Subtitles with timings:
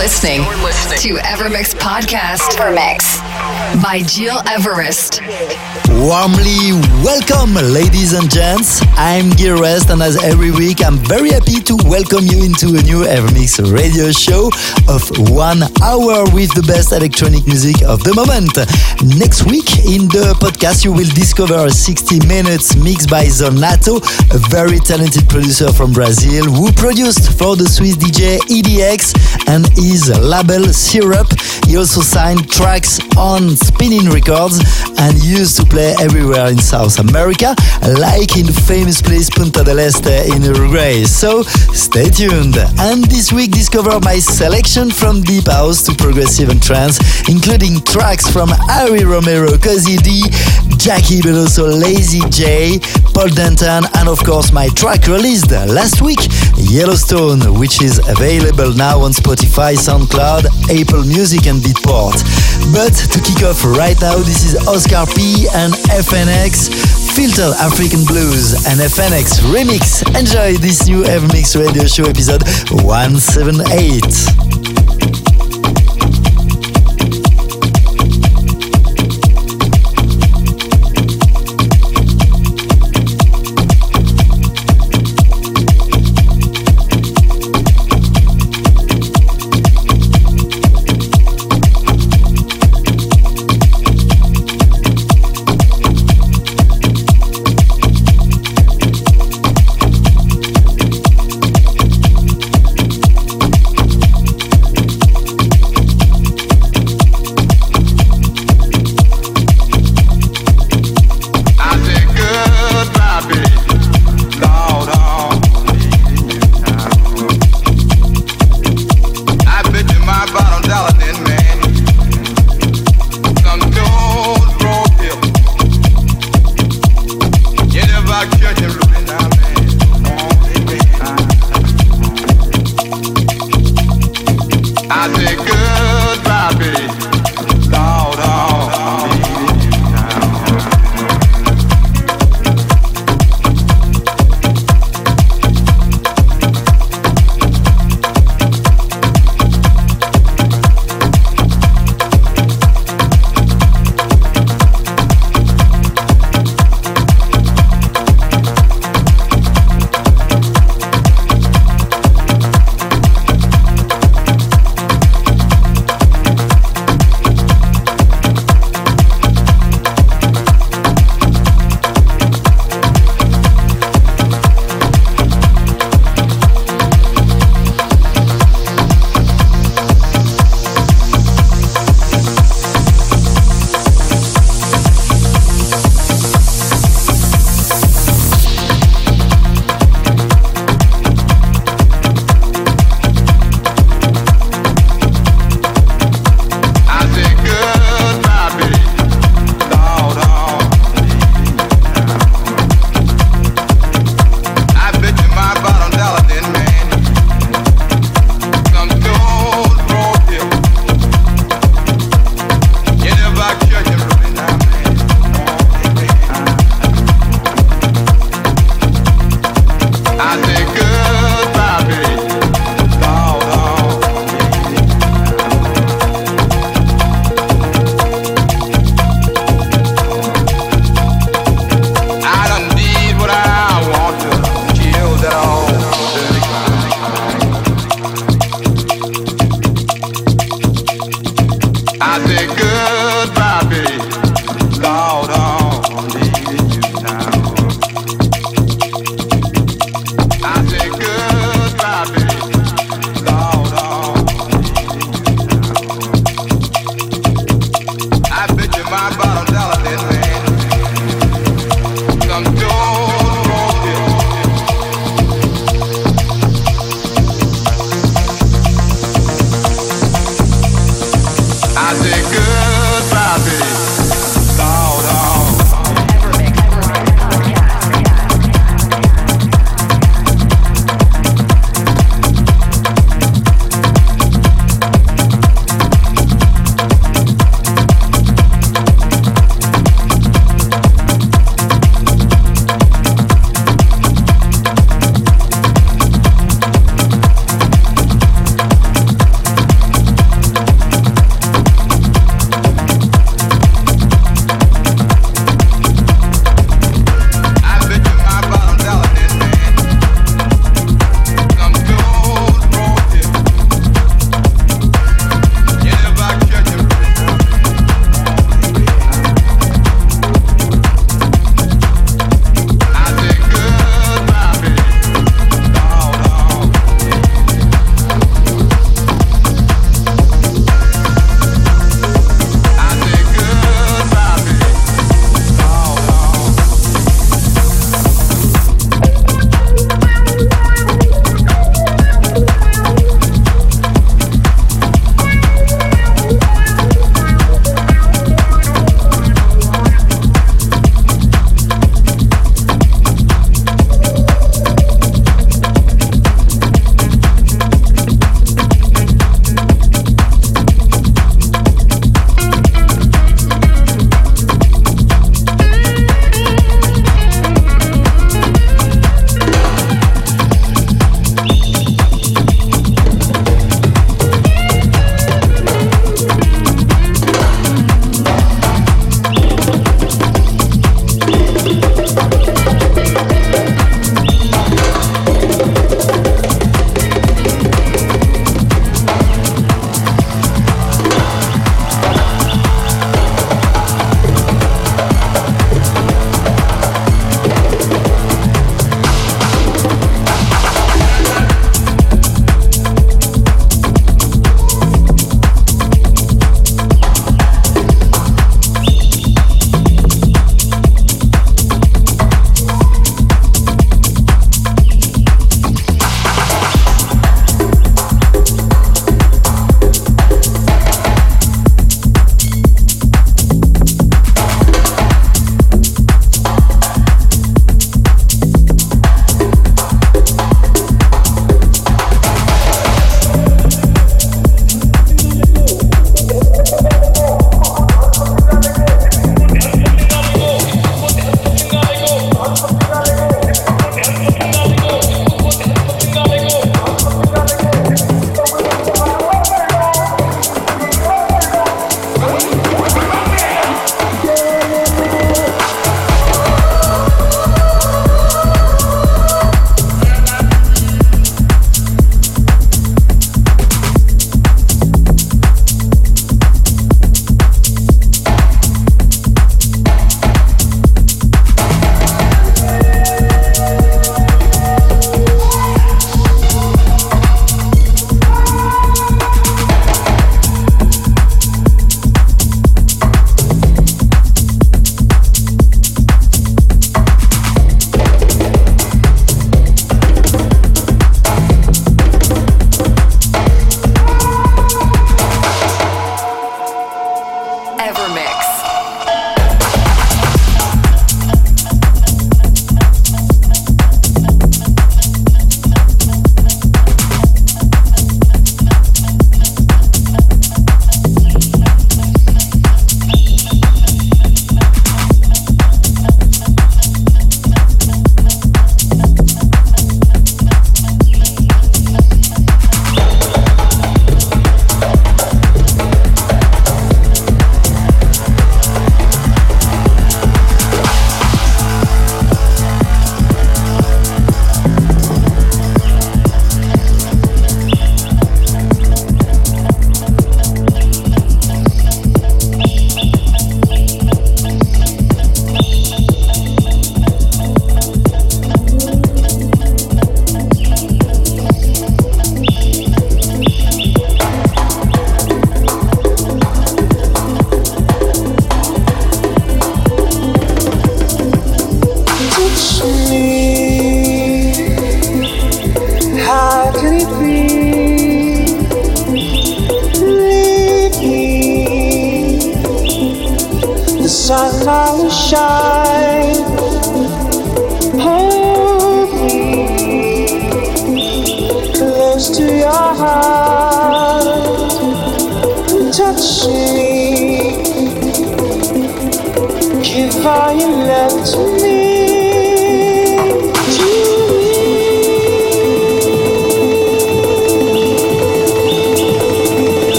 [0.00, 2.56] Listening, You're listening to Evermix Podcast.
[2.56, 3.29] Evermix
[3.78, 5.20] by Gil Everest.
[6.02, 6.74] Warmly
[7.06, 8.82] welcome, ladies and gents.
[8.96, 12.82] I'm Gil Everest, and as every week, I'm very happy to welcome you into a
[12.82, 14.50] new Evermix radio show
[14.88, 18.58] of one hour with the best electronic music of the moment.
[19.18, 24.02] Next week, in the podcast, you will discover a 60 minutes mix by Zonato,
[24.34, 29.14] a very talented producer from Brazil who produced for the Swiss DJ EDX
[29.46, 31.30] and his label Sirup.
[31.68, 34.60] He also signed tracks on Spinnin' Records
[34.98, 37.54] and used to play everywhere in South America,
[37.98, 41.04] like in the famous place Punta del Este in Uruguay.
[41.04, 42.56] So stay tuned.
[42.78, 48.28] And this week, discover my selection from deep house to progressive and trance, including tracks
[48.28, 50.22] from Harry Romero, Cozy D,
[50.76, 52.78] Jackie, also Lazy J,
[53.14, 56.20] Paul Denton, and of course my track released last week,
[56.56, 62.20] Yellowstone, which is available now on Spotify, SoundCloud, Apple Music, and Beatport.
[62.72, 66.70] But to kick off right now, this is Oscar P and FNX,
[67.16, 70.06] Filter African Blues and FNX Remix.
[70.18, 72.44] Enjoy this new Evermix radio show episode
[72.84, 74.59] 178.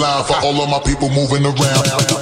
[0.00, 2.19] Time for all of my people moving around.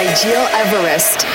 [0.00, 1.26] by Gil Everest.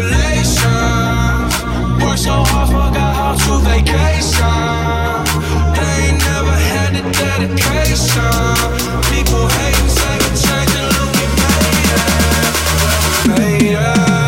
[0.00, 1.54] congratulations.
[2.02, 4.44] Work so hard, forgot how to vacation.
[5.76, 8.34] They ain't never had the dedication.
[9.10, 12.52] People hating, saying, changing, look we made it.
[13.26, 14.19] We made it.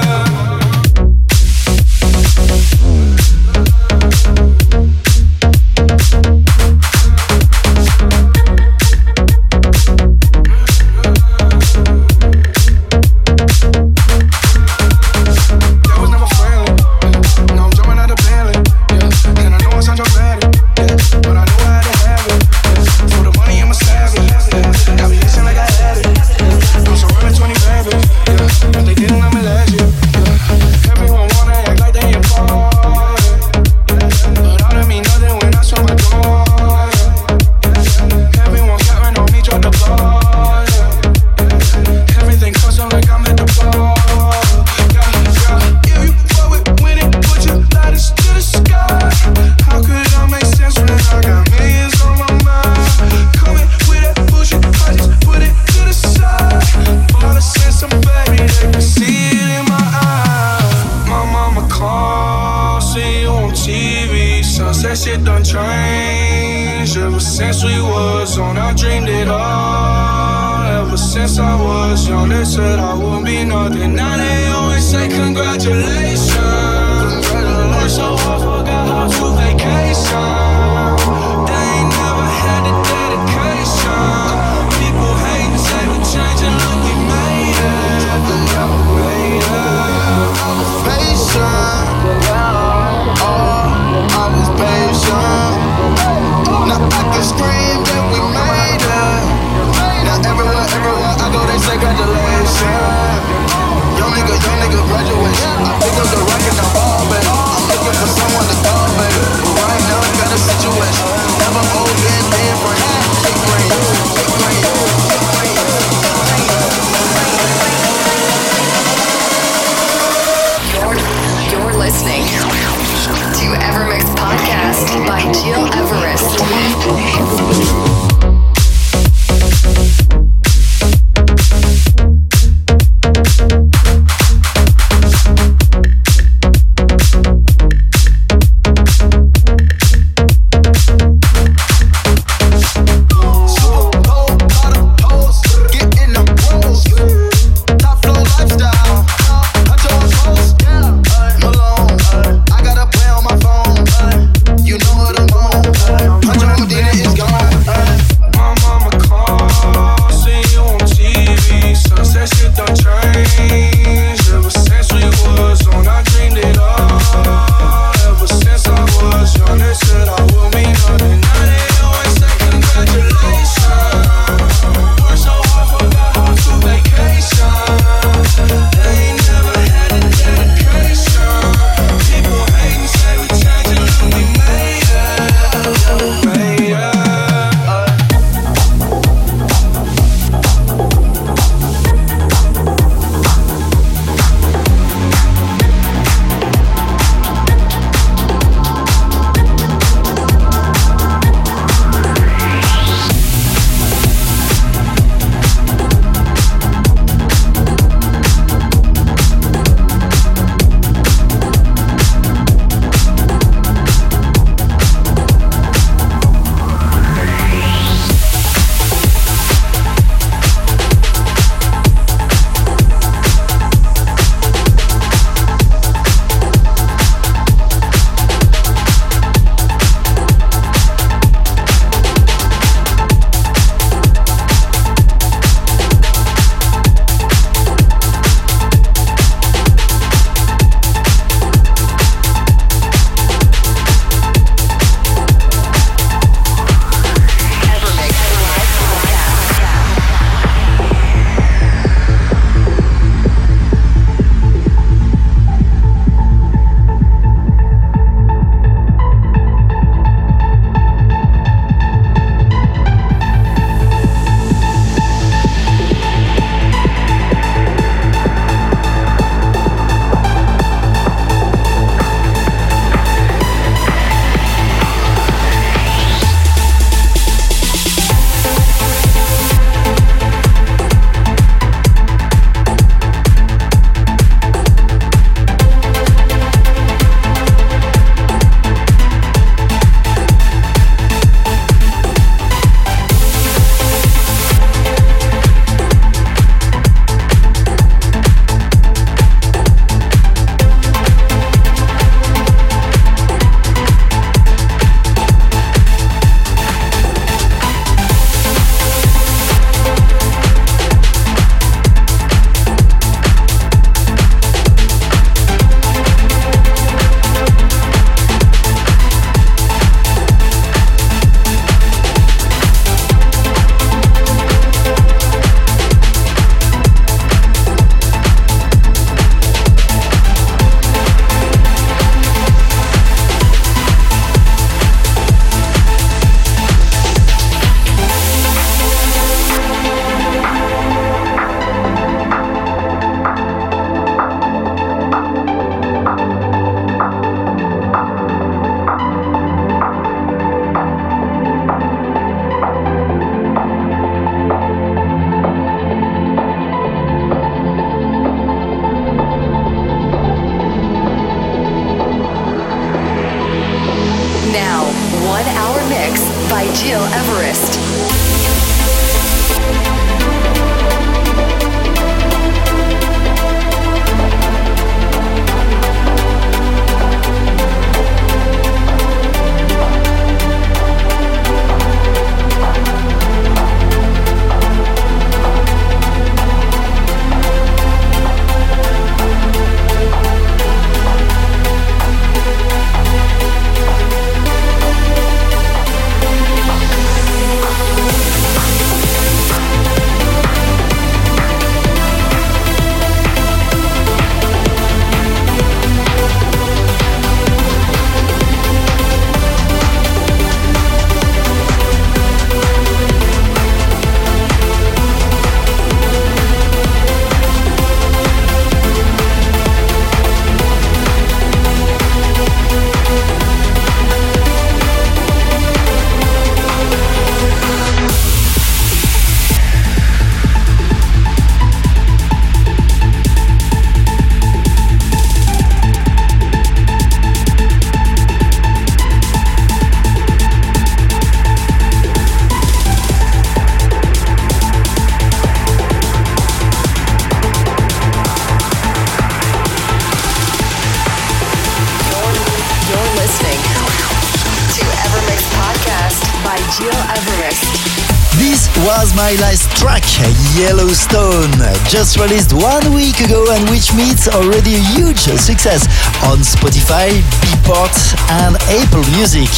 [460.56, 461.50] Yellowstone,
[461.88, 465.84] just released one week ago and which meets already a huge success
[466.24, 467.92] on Spotify, Beatport
[468.30, 469.50] and Apple Music.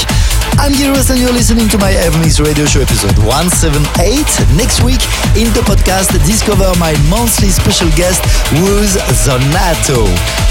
[0.59, 4.25] I'm Giros and you're listening to my Evermix radio show episode 178.
[4.57, 5.03] Next week
[5.37, 8.23] in the podcast, discover my monthly special guest,
[8.63, 8.97] Wuz
[9.27, 10.07] Zonato.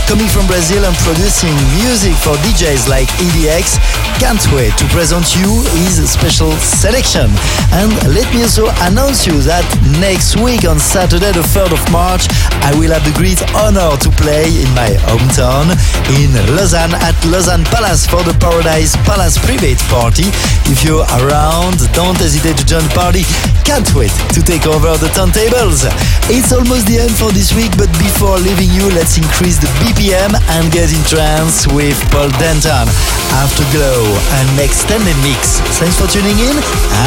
[0.07, 3.79] Coming from Brazil and producing music for DJs like EDX,
[4.19, 7.31] can't wait to present you his special selection.
[7.71, 9.63] And let me also announce you that
[10.03, 12.27] next week on Saturday the 3rd of March,
[12.67, 15.71] I will have the great honor to play in my hometown
[16.19, 20.25] in Lausanne at Lausanne Palace for the Paradise Palace Private Party.
[20.73, 23.21] If you're around, don't hesitate to join the party.
[23.61, 25.85] Can't wait to take over the turntables.
[26.33, 30.33] It's almost the end for this week, but before leaving you, let's increase the BPM
[30.57, 32.89] and get in trance with Paul Denton.
[33.37, 34.01] Afterglow
[34.41, 35.61] an extended mix.
[35.77, 36.57] Thanks for tuning in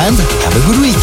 [0.07, 0.15] and
[0.47, 1.03] have a good week.